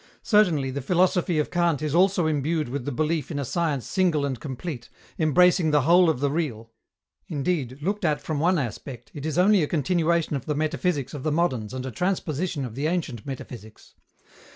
Certainly, 0.23 0.71
the 0.71 0.81
philosophy 0.81 1.37
of 1.37 1.51
Kant 1.51 1.79
is 1.83 1.93
also 1.93 2.25
imbued 2.25 2.69
with 2.69 2.85
the 2.85 2.91
belief 2.91 3.29
in 3.29 3.37
a 3.37 3.45
science 3.45 3.85
single 3.85 4.25
and 4.25 4.39
complete, 4.39 4.89
embracing 5.19 5.69
the 5.69 5.81
whole 5.83 6.09
of 6.09 6.21
the 6.21 6.31
real. 6.31 6.71
Indeed, 7.27 7.77
looked 7.83 8.03
at 8.03 8.19
from 8.19 8.39
one 8.39 8.57
aspect, 8.57 9.11
it 9.13 9.27
is 9.27 9.37
only 9.37 9.61
a 9.61 9.67
continuation 9.67 10.35
of 10.35 10.47
the 10.47 10.55
metaphysics 10.55 11.13
of 11.13 11.21
the 11.21 11.31
moderns 11.31 11.71
and 11.71 11.85
a 11.85 11.91
transposition 11.91 12.65
of 12.65 12.73
the 12.73 12.87
ancient 12.87 13.27
metaphysics. 13.27 13.93